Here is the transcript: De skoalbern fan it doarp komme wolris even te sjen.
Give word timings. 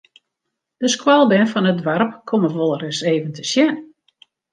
De 0.81 0.87
skoalbern 0.95 1.49
fan 1.51 1.69
it 1.71 1.79
doarp 1.83 2.11
komme 2.29 2.49
wolris 2.55 2.99
even 3.13 3.31
te 3.37 3.43
sjen. 3.51 3.75